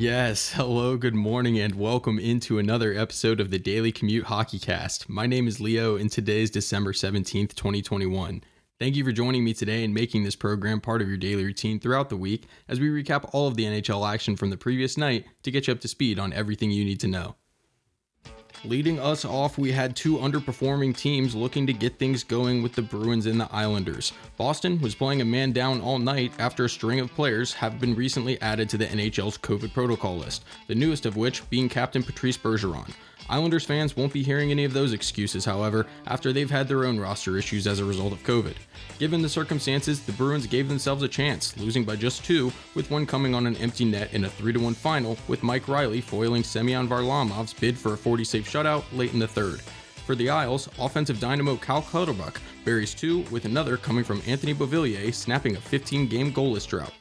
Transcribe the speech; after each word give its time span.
Yes, 0.00 0.52
hello, 0.52 0.96
good 0.96 1.14
morning, 1.14 1.58
and 1.58 1.74
welcome 1.74 2.18
into 2.18 2.58
another 2.58 2.94
episode 2.94 3.38
of 3.38 3.50
the 3.50 3.58
Daily 3.58 3.92
Commute 3.92 4.24
Hockey 4.24 4.58
Cast. 4.58 5.10
My 5.10 5.26
name 5.26 5.46
is 5.46 5.60
Leo, 5.60 5.96
and 5.96 6.10
today 6.10 6.40
is 6.40 6.50
December 6.50 6.94
17th, 6.94 7.54
2021. 7.54 8.42
Thank 8.78 8.96
you 8.96 9.04
for 9.04 9.12
joining 9.12 9.44
me 9.44 9.52
today 9.52 9.84
and 9.84 9.92
making 9.92 10.24
this 10.24 10.36
program 10.36 10.80
part 10.80 11.02
of 11.02 11.08
your 11.08 11.18
daily 11.18 11.44
routine 11.44 11.78
throughout 11.78 12.08
the 12.08 12.16
week 12.16 12.46
as 12.66 12.80
we 12.80 12.88
recap 12.88 13.28
all 13.34 13.46
of 13.46 13.56
the 13.56 13.64
NHL 13.64 14.10
action 14.10 14.36
from 14.36 14.48
the 14.48 14.56
previous 14.56 14.96
night 14.96 15.26
to 15.42 15.50
get 15.50 15.66
you 15.66 15.74
up 15.74 15.80
to 15.80 15.88
speed 15.88 16.18
on 16.18 16.32
everything 16.32 16.70
you 16.70 16.86
need 16.86 17.00
to 17.00 17.06
know. 17.06 17.36
Leading 18.64 19.00
us 19.00 19.24
off, 19.24 19.56
we 19.56 19.72
had 19.72 19.96
two 19.96 20.18
underperforming 20.18 20.94
teams 20.94 21.34
looking 21.34 21.66
to 21.66 21.72
get 21.72 21.98
things 21.98 22.22
going 22.22 22.62
with 22.62 22.74
the 22.74 22.82
Bruins 22.82 23.24
and 23.24 23.40
the 23.40 23.50
Islanders. 23.50 24.12
Boston 24.36 24.78
was 24.82 24.94
playing 24.94 25.22
a 25.22 25.24
man 25.24 25.52
down 25.52 25.80
all 25.80 25.98
night 25.98 26.32
after 26.38 26.66
a 26.66 26.68
string 26.68 27.00
of 27.00 27.10
players 27.14 27.54
have 27.54 27.80
been 27.80 27.94
recently 27.94 28.38
added 28.42 28.68
to 28.68 28.76
the 28.76 28.84
NHL's 28.84 29.38
COVID 29.38 29.72
protocol 29.72 30.18
list, 30.18 30.44
the 30.66 30.74
newest 30.74 31.06
of 31.06 31.16
which 31.16 31.48
being 31.48 31.70
captain 31.70 32.02
Patrice 32.02 32.36
Bergeron. 32.36 32.92
Islanders 33.30 33.64
fans 33.64 33.96
won't 33.96 34.12
be 34.12 34.24
hearing 34.24 34.50
any 34.50 34.64
of 34.64 34.72
those 34.72 34.92
excuses, 34.92 35.44
however, 35.44 35.86
after 36.08 36.32
they've 36.32 36.50
had 36.50 36.66
their 36.66 36.84
own 36.84 36.98
roster 36.98 37.38
issues 37.38 37.68
as 37.68 37.78
a 37.78 37.84
result 37.84 38.12
of 38.12 38.24
COVID. 38.24 38.56
Given 38.98 39.22
the 39.22 39.28
circumstances, 39.28 40.00
the 40.00 40.12
Bruins 40.12 40.48
gave 40.48 40.68
themselves 40.68 41.04
a 41.04 41.08
chance, 41.08 41.56
losing 41.56 41.84
by 41.84 41.94
just 41.94 42.24
two, 42.24 42.52
with 42.74 42.90
one 42.90 43.06
coming 43.06 43.32
on 43.32 43.46
an 43.46 43.56
empty 43.58 43.84
net 43.84 44.12
in 44.12 44.24
a 44.24 44.28
3 44.28 44.56
1 44.56 44.74
final, 44.74 45.16
with 45.28 45.44
Mike 45.44 45.68
Reilly 45.68 46.00
foiling 46.00 46.42
Semyon 46.42 46.88
Varlamov's 46.88 47.54
bid 47.54 47.78
for 47.78 47.94
a 47.94 47.96
40 47.96 48.24
save 48.24 48.48
shutout 48.48 48.82
late 48.92 49.12
in 49.12 49.20
the 49.20 49.28
third. 49.28 49.60
For 50.06 50.16
the 50.16 50.28
Isles, 50.28 50.68
offensive 50.80 51.20
dynamo 51.20 51.54
Cal 51.54 51.82
Clutterbuck 51.82 52.40
buries 52.64 52.94
two, 52.94 53.20
with 53.30 53.44
another 53.44 53.76
coming 53.76 54.02
from 54.02 54.22
Anthony 54.26 54.54
Beauvillier 54.54 55.14
snapping 55.14 55.54
a 55.54 55.60
15 55.60 56.08
game 56.08 56.32
goalless 56.32 56.66
drought. 56.66 56.92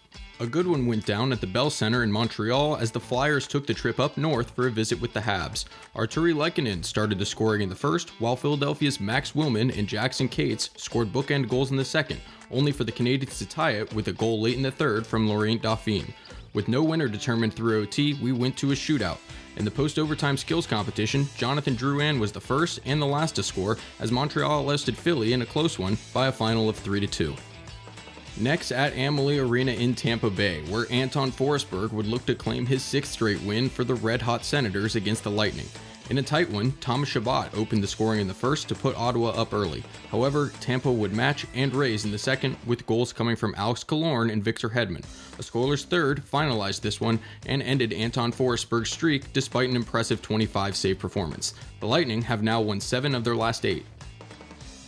A 0.42 0.48
good 0.48 0.68
one 0.68 0.86
went 0.86 1.06
down 1.06 1.34
at 1.34 1.42
the 1.42 1.48
Bell 1.48 1.70
Center 1.70 2.02
in 2.02 2.14
Montreal 2.14 2.78
as 2.78 2.92
the 2.92 3.00
Flyers 3.02 3.46
took 3.46 3.68
the 3.68 3.74
trip 3.74 4.00
up 4.00 4.16
north 4.16 4.52
for 4.52 4.68
a 4.68 4.72
visit 4.72 5.02
with 5.02 5.12
the 5.12 5.20
Habs. 5.20 5.66
Artturi 5.94 6.34
Lehkonen 6.34 6.86
started 6.86 7.20
the 7.20 7.26
scoring 7.26 7.62
in 7.62 7.68
the 7.68 7.76
first, 7.76 8.12
while 8.22 8.38
Philadelphia's 8.38 9.02
Max 9.02 9.34
Willman 9.34 9.78
and 9.78 9.86
Jackson 9.86 10.30
Cates 10.30 10.70
scored 10.78 11.12
bookend 11.12 11.50
goals 11.50 11.72
in 11.72 11.76
the 11.76 11.84
second, 11.84 12.22
only 12.52 12.72
for 12.72 12.86
the 12.86 12.92
Canadiens 12.92 13.38
to 13.40 13.46
tie 13.46 13.72
it 13.72 13.94
with 13.94 14.08
a 14.08 14.14
goal 14.14 14.40
late 14.40 14.56
in 14.56 14.64
the 14.64 14.72
third 14.72 15.06
from 15.06 15.28
Laurent 15.28 15.62
Dauphin. 15.62 16.14
With 16.54 16.70
no 16.70 16.84
winner 16.84 17.10
determined 17.10 17.54
through 17.54 17.82
OT, 17.82 18.14
we 18.14 18.32
went 18.32 18.56
to 18.60 18.72
a 18.72 18.76
shootout. 18.76 19.18
In 19.58 19.66
the 19.66 19.72
post 19.72 20.00
overtime 20.00 20.38
skills 20.38 20.66
competition, 20.66 21.28
Jonathan 21.36 21.76
Drouin 21.76 22.18
was 22.18 22.32
the 22.32 22.40
first 22.40 22.80
and 22.86 23.02
the 23.02 23.06
last 23.06 23.36
to 23.36 23.44
score 23.44 23.78
as 24.00 24.10
Montreal 24.10 24.72
ousted 24.72 24.96
Philly 24.96 25.34
in 25.34 25.42
a 25.42 25.46
close 25.46 25.78
one 25.78 25.98
by 26.14 26.28
a 26.28 26.32
final 26.32 26.70
of 26.70 26.78
3 26.78 27.06
2. 27.06 27.36
Next 28.40 28.72
at 28.72 28.94
Amalie 28.94 29.40
Arena 29.40 29.74
in 29.74 29.94
Tampa 29.94 30.30
Bay, 30.30 30.62
where 30.70 30.86
Anton 30.90 31.30
Forsberg 31.30 31.92
would 31.92 32.08
look 32.08 32.26
to 32.26 32.36
claim 32.36 32.66
his 32.66 32.82
sixth 32.82 33.12
straight 33.12 33.42
win 33.42 33.68
for 33.68 33.84
the 33.84 33.96
Red 33.96 34.22
Hot 34.22 34.46
Senators 34.46 34.96
against 34.96 35.26
the 35.26 35.32
Lightning. 35.32 35.68
In 36.10 36.18
a 36.18 36.24
tight 36.24 36.50
one, 36.50 36.72
Thomas 36.80 37.10
Chabot 37.10 37.50
opened 37.54 37.84
the 37.84 37.88
scoring 37.88 38.22
in 38.22 38.30
the 38.30 38.34
first 38.34 38.70
to 38.70 38.76
put 38.76 38.96
Ottawa 38.98 39.30
up 39.32 39.54
early. 39.54 39.84
However, 40.10 40.54
Tampa 40.62 40.92
would 40.92 41.14
match 41.14 41.46
and 41.54 41.76
raise 41.76 42.06
in 42.06 42.12
the 42.12 42.18
second, 42.18 42.56
with 42.66 42.88
goals 42.88 43.12
coming 43.12 43.36
from 43.36 43.54
Alex 43.58 43.84
Killorn 43.84 44.32
and 44.32 44.44
Victor 44.44 44.70
Hedman. 44.70 45.04
A 45.38 45.44
scoreless 45.44 45.84
third 45.84 46.24
finalized 46.26 46.80
this 46.80 47.02
one 47.02 47.20
and 47.46 47.62
ended 47.62 47.92
Anton 47.92 48.32
Forsberg's 48.32 48.90
streak 48.90 49.34
despite 49.34 49.70
an 49.70 49.76
impressive 49.76 50.22
25 50.22 50.78
save 50.78 50.98
performance. 50.98 51.54
The 51.82 51.88
Lightning 51.88 52.22
have 52.22 52.42
now 52.42 52.62
won 52.62 52.80
seven 52.80 53.14
of 53.14 53.26
their 53.26 53.36
last 53.36 53.66
eight. 53.66 53.86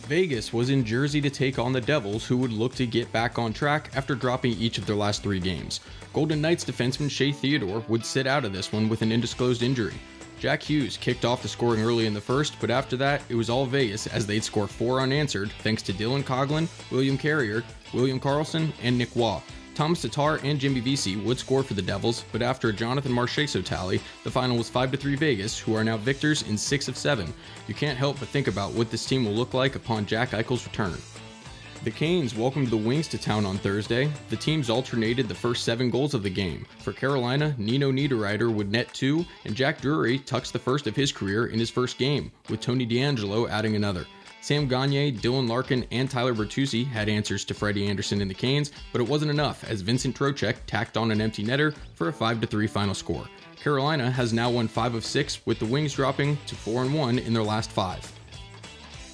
Vegas 0.06 0.52
was 0.52 0.68
in 0.68 0.84
Jersey 0.84 1.20
to 1.20 1.30
take 1.30 1.58
on 1.58 1.72
the 1.72 1.80
Devils, 1.80 2.26
who 2.26 2.36
would 2.36 2.52
look 2.52 2.74
to 2.74 2.86
get 2.86 3.12
back 3.12 3.38
on 3.38 3.52
track 3.52 3.90
after 3.94 4.14
dropping 4.14 4.52
each 4.52 4.76
of 4.76 4.86
their 4.86 4.96
last 4.96 5.22
three 5.22 5.40
games. 5.40 5.80
Golden 6.12 6.40
Knights 6.40 6.64
defenseman 6.64 7.10
Shea 7.10 7.32
Theodore 7.32 7.84
would 7.88 8.04
sit 8.04 8.26
out 8.26 8.44
of 8.44 8.52
this 8.52 8.72
one 8.72 8.88
with 8.88 9.02
an 9.02 9.12
undisclosed 9.12 9.62
injury. 9.62 9.94
Jack 10.40 10.60
Hughes 10.60 10.96
kicked 10.96 11.24
off 11.24 11.40
the 11.40 11.48
scoring 11.48 11.82
early 11.82 12.06
in 12.06 12.14
the 12.14 12.20
first, 12.20 12.56
but 12.60 12.68
after 12.68 12.96
that, 12.96 13.22
it 13.28 13.36
was 13.36 13.48
all 13.48 13.64
Vegas 13.64 14.08
as 14.08 14.26
they'd 14.26 14.42
score 14.42 14.66
four 14.66 15.00
unanswered 15.00 15.52
thanks 15.62 15.82
to 15.82 15.92
Dylan 15.92 16.24
Coghlan, 16.24 16.66
William 16.90 17.16
Carrier, 17.16 17.62
William 17.94 18.18
Karlsson, 18.18 18.72
and 18.82 18.98
Nick 18.98 19.14
Roy. 19.14 19.40
Tomas 19.74 20.02
Tatar 20.02 20.38
and 20.44 20.60
Jimmy 20.60 20.80
Vesey 20.80 21.16
would 21.16 21.38
score 21.38 21.62
for 21.62 21.74
the 21.74 21.82
Devils, 21.82 22.24
but 22.30 22.42
after 22.42 22.68
a 22.68 22.72
Jonathan 22.72 23.12
Marchessault 23.12 23.64
tally, 23.64 24.00
the 24.24 24.30
final 24.30 24.56
was 24.56 24.70
5-3 24.70 25.18
Vegas, 25.18 25.58
who 25.58 25.74
are 25.74 25.84
now 25.84 25.96
victors 25.96 26.42
in 26.42 26.58
6 26.58 26.88
of 26.88 26.96
7. 26.96 27.32
You 27.68 27.74
can't 27.74 27.98
help 27.98 28.18
but 28.20 28.28
think 28.28 28.48
about 28.48 28.72
what 28.72 28.90
this 28.90 29.06
team 29.06 29.24
will 29.24 29.32
look 29.32 29.54
like 29.54 29.74
upon 29.74 30.06
Jack 30.06 30.30
Eichel's 30.30 30.66
return. 30.66 30.98
The 31.84 31.90
Canes 31.90 32.36
welcomed 32.36 32.68
the 32.68 32.76
Wings 32.76 33.08
to 33.08 33.18
town 33.18 33.44
on 33.44 33.58
Thursday. 33.58 34.08
The 34.28 34.36
teams 34.36 34.70
alternated 34.70 35.26
the 35.26 35.34
first 35.34 35.64
seven 35.64 35.90
goals 35.90 36.14
of 36.14 36.22
the 36.22 36.30
game. 36.30 36.64
For 36.78 36.92
Carolina, 36.92 37.56
Nino 37.58 37.90
Niederreiter 37.90 38.54
would 38.54 38.70
net 38.70 38.94
two, 38.94 39.24
and 39.44 39.56
Jack 39.56 39.80
Drury 39.80 40.20
tucks 40.20 40.52
the 40.52 40.60
first 40.60 40.86
of 40.86 40.94
his 40.94 41.10
career 41.10 41.46
in 41.46 41.58
his 41.58 41.70
first 41.70 41.98
game, 41.98 42.30
with 42.48 42.60
Tony 42.60 42.86
DeAngelo 42.86 43.50
adding 43.50 43.74
another. 43.74 44.06
Sam 44.42 44.66
Gagner, 44.66 45.12
Dylan 45.12 45.48
Larkin, 45.48 45.86
and 45.92 46.10
Tyler 46.10 46.34
Bertuzzi 46.34 46.84
had 46.84 47.08
answers 47.08 47.44
to 47.44 47.54
Freddie 47.54 47.86
Andersen 47.86 48.20
and 48.20 48.28
the 48.28 48.34
Canes, 48.34 48.72
but 48.90 49.00
it 49.00 49.06
wasn't 49.06 49.30
enough 49.30 49.62
as 49.62 49.82
Vincent 49.82 50.18
Trocheck 50.18 50.56
tacked 50.66 50.96
on 50.96 51.12
an 51.12 51.20
empty 51.20 51.44
netter 51.44 51.72
for 51.94 52.08
a 52.08 52.12
5 52.12 52.44
3 52.44 52.66
final 52.66 52.92
score. 52.92 53.24
Carolina 53.54 54.10
has 54.10 54.32
now 54.32 54.50
won 54.50 54.66
5 54.66 54.96
of 54.96 55.04
6, 55.04 55.46
with 55.46 55.60
the 55.60 55.64
Wings 55.64 55.94
dropping 55.94 56.36
to 56.48 56.56
4 56.56 56.86
1 56.86 57.20
in 57.20 57.32
their 57.32 57.44
last 57.44 57.70
5. 57.70 58.18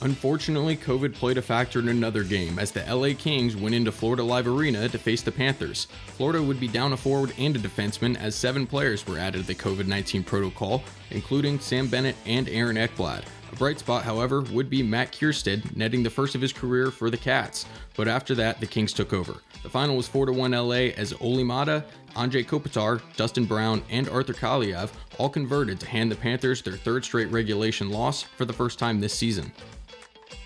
Unfortunately, 0.01 0.79
COVID 0.79 1.13
played 1.13 1.37
a 1.37 1.43
factor 1.43 1.79
in 1.79 1.89
another 1.89 2.25
game 2.25 2.59
as 2.59 2.71
the 2.71 2.83
LA 2.91 3.15
Kings 3.15 3.55
went 3.55 3.75
into 3.75 3.93
Florida 3.93 4.23
Live 4.23 4.49
Arena 4.49 4.89
to 4.89 4.97
face 4.97 5.21
the 5.21 5.31
Panthers. 5.31 5.89
Florida 6.07 6.43
would 6.43 6.59
be 6.59 6.69
down 6.69 6.95
a 6.95 6.97
forward 6.97 7.35
and 7.37 7.55
a 7.55 7.59
defenseman 7.59 8.17
as 8.17 8.35
seven 8.35 8.67
players 8.67 9.07
were 9.07 9.19
added 9.19 9.43
to 9.43 9.47
the 9.47 9.55
COVID 9.55 9.87
19 9.89 10.25
protocol, 10.25 10.83
including 11.11 11.61
Sam 11.61 11.87
Bennett 11.87 12.17
and 12.25 12.49
Aaron 12.49 12.77
Ekblad. 12.77 13.25
A 13.51 13.57
bright 13.57 13.79
spot, 13.79 14.05
however, 14.05 14.43
would 14.43 14.69
be 14.69 14.83
Matt 14.83 15.13
Kiersted 15.13 15.75
netting 15.77 16.03
the 16.03 16.11
first 16.11 16.35
of 16.35 16.41
his 16.41 16.53
career 16.53 16.91
for 16.91 17.11
the 17.11 17.17
Cats, 17.17 17.65
but 17.97 18.07
after 18.07 18.35
that, 18.35 18.61
the 18.61 18.67
Kings 18.67 18.93
took 18.93 19.13
over. 19.13 19.37
The 19.63 19.71
final 19.71 19.97
was 19.97 20.07
4 20.07 20.33
1 20.33 20.51
LA 20.53 20.93
as 20.97 21.15
Olli 21.15 21.45
Maatta, 21.45 21.85
Anze 22.15 22.47
Kopitar, 22.47 23.01
Dustin 23.17 23.47
Brown, 23.47 23.83
and 23.91 24.09
Arthur 24.09 24.35
Kaliyev 24.35 24.91
all 25.19 25.29
converted 25.29 25.81
to 25.81 25.87
hand 25.87 26.11
the 26.11 26.17
Panthers 26.17 26.63
their 26.63 26.77
third 26.77 27.05
straight 27.05 27.31
regulation 27.31 27.91
loss 27.91 28.23
for 28.23 28.45
the 28.45 28.53
first 28.53 28.79
time 28.79 29.01
this 29.01 29.15
season. 29.15 29.53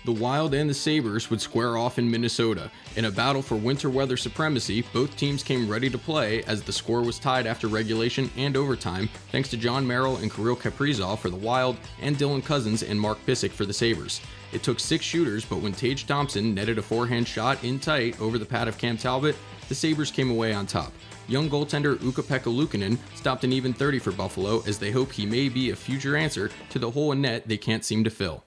The 0.05 0.11
Wild 0.11 0.53
and 0.53 0.69
the 0.69 0.73
Sabres 0.73 1.29
would 1.29 1.39
square 1.39 1.77
off 1.77 1.97
in 1.97 2.11
Minnesota. 2.11 2.69
In 2.97 3.05
a 3.05 3.11
battle 3.11 3.41
for 3.41 3.55
winter 3.55 3.89
weather 3.89 4.17
supremacy, 4.17 4.83
both 4.91 5.15
teams 5.15 5.43
came 5.43 5.69
ready 5.69 5.89
to 5.89 5.97
play 5.97 6.43
as 6.43 6.61
the 6.61 6.73
score 6.73 7.01
was 7.01 7.17
tied 7.17 7.47
after 7.47 7.69
regulation 7.69 8.29
and 8.35 8.57
overtime, 8.57 9.07
thanks 9.31 9.49
to 9.51 9.57
Jon 9.57 9.87
Merrill 9.87 10.17
and 10.17 10.29
Kirill 10.29 10.57
Kaprizov 10.57 11.19
for 11.19 11.29
the 11.29 11.37
Wild 11.37 11.77
and 12.01 12.17
Dylan 12.17 12.43
Cozens 12.43 12.83
and 12.83 12.99
Mark 12.99 13.17
Pysyk 13.25 13.51
for 13.51 13.63
the 13.63 13.71
Sabres. 13.71 14.19
It 14.51 14.61
took 14.61 14.77
six 14.77 15.05
shooters, 15.05 15.45
but 15.45 15.61
when 15.61 15.71
Tage 15.71 16.05
Thompson 16.05 16.53
netted 16.53 16.77
a 16.77 16.81
forehand 16.81 17.25
shot 17.25 17.63
in 17.63 17.79
tight 17.79 18.19
over 18.19 18.37
the 18.37 18.45
pad 18.45 18.67
of 18.67 18.77
Cam 18.77 18.97
Talbot, 18.97 19.37
the 19.69 19.75
Sabres 19.75 20.11
came 20.11 20.29
away 20.29 20.51
on 20.51 20.67
top. 20.67 20.91
Young 21.29 21.49
goaltender 21.49 21.95
Ukko-Pekka 22.05 22.53
Luukkonen 22.53 22.97
stopped 23.15 23.45
an 23.45 23.53
even 23.53 23.71
30 23.71 23.99
for 23.99 24.11
Buffalo 24.11 24.61
as 24.67 24.77
they 24.77 24.91
hope 24.91 25.13
he 25.13 25.25
may 25.25 25.47
be 25.47 25.69
a 25.69 25.75
future 25.77 26.17
answer 26.17 26.51
to 26.71 26.77
the 26.77 26.91
hole 26.91 27.13
in 27.13 27.21
net 27.21 27.47
they 27.47 27.55
can't 27.55 27.85
seem 27.85 28.03
to 28.03 28.09
fill. 28.09 28.43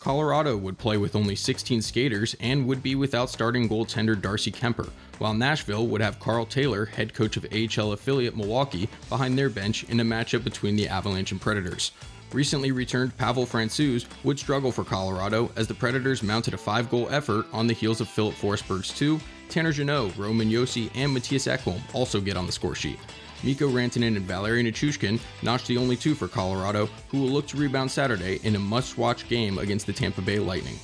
Colorado 0.00 0.56
would 0.56 0.78
play 0.78 0.96
with 0.96 1.16
only 1.16 1.34
16 1.34 1.82
skaters 1.82 2.36
and 2.38 2.66
would 2.68 2.84
be 2.84 2.94
without 2.94 3.30
starting 3.30 3.68
goaltender 3.68 4.20
Darcy 4.20 4.52
Kuemper, 4.52 4.90
while 5.18 5.34
Nashville 5.34 5.88
would 5.88 6.00
have 6.00 6.20
Karl 6.20 6.46
Taylor, 6.46 6.84
head 6.84 7.12
coach 7.12 7.36
of 7.36 7.44
AHL 7.52 7.92
affiliate 7.92 8.36
Milwaukee, 8.36 8.88
behind 9.08 9.36
their 9.36 9.50
bench 9.50 9.82
in 9.84 9.98
a 9.98 10.04
matchup 10.04 10.44
between 10.44 10.76
the 10.76 10.88
Avalanche 10.88 11.32
and 11.32 11.40
Predators. 11.40 11.90
Recently 12.32 12.70
returned 12.70 13.16
Pavel 13.16 13.44
Francouz 13.44 14.06
would 14.22 14.38
struggle 14.38 14.70
for 14.70 14.84
Colorado 14.84 15.50
as 15.56 15.66
the 15.66 15.74
Predators 15.74 16.22
mounted 16.22 16.54
a 16.54 16.58
five 16.58 16.88
goal 16.90 17.08
effort 17.10 17.46
on 17.52 17.66
the 17.66 17.74
heels 17.74 18.00
of 18.00 18.08
Filip 18.08 18.34
Forsberg's 18.34 18.96
two. 18.96 19.18
Tanner 19.48 19.72
Jeannot, 19.72 20.16
Roman 20.16 20.48
Josi, 20.48 20.90
and 20.94 21.16
Mattias 21.16 21.50
Ekholm 21.50 21.80
also 21.92 22.20
get 22.20 22.36
on 22.36 22.46
the 22.46 22.52
score 22.52 22.74
sheet. 22.74 22.98
Mikko 23.42 23.68
Rantanen 23.68 24.16
and 24.16 24.26
Valeri 24.26 24.62
Nichushkin 24.62 25.20
notched 25.42 25.68
the 25.68 25.76
only 25.76 25.96
two 25.96 26.14
for 26.14 26.28
Colorado, 26.28 26.88
who 27.08 27.20
will 27.20 27.28
look 27.28 27.46
to 27.48 27.56
rebound 27.56 27.90
Saturday 27.90 28.40
in 28.42 28.56
a 28.56 28.58
must-watch 28.58 29.28
game 29.28 29.58
against 29.58 29.86
the 29.86 29.92
Tampa 29.92 30.20
Bay 30.20 30.38
Lightning. 30.38 30.78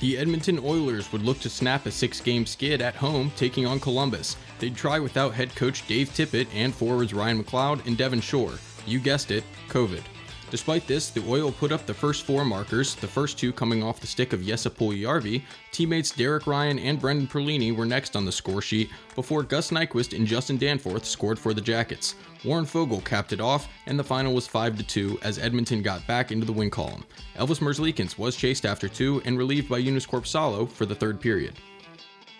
The 0.00 0.18
Edmonton 0.18 0.58
Oilers 0.64 1.12
would 1.12 1.22
look 1.22 1.38
to 1.40 1.48
snap 1.48 1.86
a 1.86 1.90
six 1.90 2.20
game 2.20 2.44
skid 2.44 2.82
at 2.82 2.96
home, 2.96 3.30
taking 3.36 3.66
on 3.66 3.78
Columbus. 3.78 4.36
They'd 4.58 4.74
try 4.74 4.98
without 4.98 5.32
head 5.32 5.54
coach 5.54 5.86
Dave 5.86 6.08
Tippett 6.10 6.48
and 6.52 6.74
forwards 6.74 7.14
Ryan 7.14 7.42
McLeod 7.42 7.86
and 7.86 7.96
Devin 7.96 8.20
Shore. 8.20 8.54
You 8.84 8.98
guessed 8.98 9.30
it, 9.30 9.44
COVID. 9.68 10.02
Despite 10.52 10.86
this, 10.86 11.08
the 11.08 11.24
Oil 11.26 11.50
put 11.50 11.72
up 11.72 11.86
the 11.86 11.94
first 11.94 12.24
four 12.26 12.44
markers, 12.44 12.94
the 12.96 13.06
first 13.06 13.38
two 13.38 13.54
coming 13.54 13.82
off 13.82 14.00
the 14.00 14.06
stick 14.06 14.34
of 14.34 14.44
Jesse 14.44 14.68
Puljujärvi. 14.68 15.42
Teammates 15.70 16.10
Derek 16.10 16.46
Ryan 16.46 16.78
and 16.78 17.00
Brendan 17.00 17.26
Perlini 17.26 17.74
were 17.74 17.86
next 17.86 18.16
on 18.16 18.26
the 18.26 18.32
score 18.32 18.60
sheet, 18.60 18.90
before 19.14 19.44
Gus 19.44 19.70
Nyquist 19.70 20.14
and 20.14 20.26
Justin 20.26 20.58
Danforth 20.58 21.06
scored 21.06 21.38
for 21.38 21.54
the 21.54 21.62
Jackets. 21.62 22.16
Warren 22.44 22.66
Foegele 22.66 23.02
capped 23.02 23.32
it 23.32 23.40
off, 23.40 23.66
and 23.86 23.98
the 23.98 24.04
final 24.04 24.34
was 24.34 24.46
5-2 24.46 25.22
as 25.22 25.38
Edmonton 25.38 25.80
got 25.80 26.06
back 26.06 26.30
into 26.30 26.44
the 26.44 26.52
win 26.52 26.68
column. 26.68 27.06
Elvis 27.38 27.60
Merzlikins 27.60 28.18
was 28.18 28.36
chased 28.36 28.66
after 28.66 28.90
two 28.90 29.22
and 29.24 29.38
relieved 29.38 29.70
by 29.70 29.80
Joonas 29.80 30.06
Korpisalo 30.06 30.70
for 30.70 30.84
the 30.84 30.94
third 30.94 31.18
period. 31.18 31.54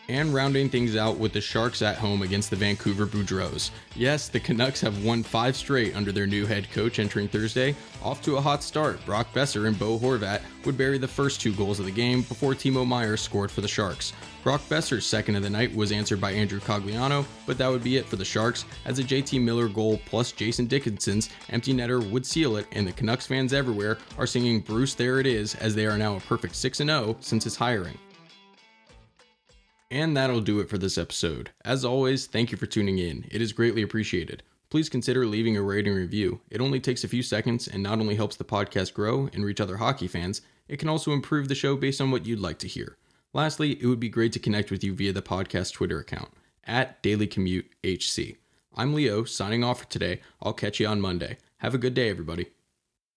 And 0.08 0.34
rounding 0.34 0.68
things 0.68 0.96
out 0.96 1.16
with 1.16 1.32
the 1.32 1.40
Sharks 1.40 1.80
at 1.80 1.96
home 1.96 2.22
against 2.22 2.50
the 2.50 2.56
Vancouver 2.56 3.06
Boudreaux. 3.06 3.70
Yes, 3.94 4.28
the 4.28 4.40
Canucks 4.40 4.80
have 4.80 5.04
won 5.04 5.22
five 5.22 5.56
straight 5.56 5.94
under 5.94 6.10
their 6.10 6.26
new 6.26 6.44
head 6.44 6.70
coach 6.72 6.98
entering 6.98 7.28
Thursday. 7.28 7.76
Off 8.02 8.20
to 8.22 8.36
a 8.36 8.40
hot 8.40 8.64
start, 8.64 9.04
Brock 9.06 9.32
Boeser 9.32 9.68
and 9.68 9.78
Bo 9.78 9.98
Horvat 9.98 10.42
would 10.64 10.76
bury 10.76 10.98
the 10.98 11.06
first 11.06 11.40
two 11.40 11.52
goals 11.54 11.78
of 11.78 11.86
the 11.86 11.92
game 11.92 12.22
before 12.22 12.52
Timo 12.52 12.86
Meier 12.86 13.16
scored 13.16 13.50
for 13.50 13.60
the 13.60 13.68
Sharks. 13.68 14.12
Brock 14.42 14.60
Boeser's 14.68 15.06
second 15.06 15.36
of 15.36 15.44
the 15.44 15.50
night 15.50 15.72
was 15.74 15.92
answered 15.92 16.20
by 16.20 16.32
Andrew 16.32 16.58
Cogliano, 16.58 17.24
but 17.46 17.56
that 17.58 17.70
would 17.70 17.84
be 17.84 17.96
it 17.96 18.06
for 18.06 18.16
the 18.16 18.24
Sharks, 18.24 18.64
as 18.86 18.98
a 18.98 19.04
JT 19.04 19.40
Miller 19.40 19.68
goal 19.68 20.00
plus 20.04 20.32
Jason 20.32 20.66
Dickinson's 20.66 21.30
empty 21.50 21.72
netter 21.72 22.04
would 22.10 22.26
seal 22.26 22.56
it, 22.56 22.66
and 22.72 22.86
the 22.86 22.92
Canucks 22.92 23.26
fans 23.26 23.52
everywhere 23.52 23.98
are 24.18 24.26
singing 24.26 24.60
Bruce 24.60 24.94
There 24.94 25.20
It 25.20 25.26
Is 25.26 25.54
as 25.56 25.76
they 25.76 25.86
are 25.86 25.96
now 25.96 26.16
a 26.16 26.20
perfect 26.20 26.56
6 26.56 26.78
0 26.78 27.16
since 27.20 27.44
his 27.44 27.54
hiring. 27.54 27.96
And 29.92 30.16
that'll 30.16 30.40
do 30.40 30.58
it 30.60 30.70
for 30.70 30.78
this 30.78 30.96
episode. 30.96 31.50
As 31.66 31.84
always, 31.84 32.26
thank 32.26 32.50
you 32.50 32.56
for 32.56 32.64
tuning 32.64 32.96
in. 32.96 33.26
It 33.30 33.42
is 33.42 33.52
greatly 33.52 33.82
appreciated. 33.82 34.42
Please 34.70 34.88
consider 34.88 35.26
leaving 35.26 35.54
a 35.54 35.60
rating 35.60 35.92
review. 35.92 36.40
It 36.48 36.62
only 36.62 36.80
takes 36.80 37.04
a 37.04 37.08
few 37.08 37.22
seconds 37.22 37.68
and 37.68 37.82
not 37.82 38.00
only 38.00 38.14
helps 38.14 38.36
the 38.36 38.42
podcast 38.42 38.94
grow 38.94 39.28
and 39.34 39.44
reach 39.44 39.60
other 39.60 39.76
hockey 39.76 40.08
fans, 40.08 40.40
it 40.66 40.78
can 40.78 40.88
also 40.88 41.12
improve 41.12 41.48
the 41.48 41.54
show 41.54 41.76
based 41.76 42.00
on 42.00 42.10
what 42.10 42.24
you'd 42.24 42.40
like 42.40 42.58
to 42.60 42.68
hear. 42.68 42.96
Lastly, 43.34 43.72
it 43.82 43.86
would 43.86 44.00
be 44.00 44.08
great 44.08 44.32
to 44.32 44.38
connect 44.38 44.70
with 44.70 44.82
you 44.82 44.94
via 44.94 45.12
the 45.12 45.20
podcast 45.20 45.74
Twitter 45.74 45.98
account 45.98 46.30
at 46.64 47.02
Daily 47.02 47.26
Commute 47.26 47.70
HC. 47.84 48.38
I'm 48.74 48.94
Leo, 48.94 49.24
signing 49.24 49.62
off 49.62 49.80
for 49.80 49.90
today. 49.90 50.22
I'll 50.40 50.54
catch 50.54 50.80
you 50.80 50.86
on 50.86 51.02
Monday. 51.02 51.36
Have 51.58 51.74
a 51.74 51.78
good 51.78 51.92
day, 51.92 52.08
everybody. 52.08 52.46